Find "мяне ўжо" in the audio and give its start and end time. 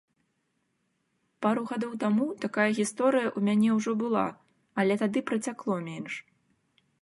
3.51-3.91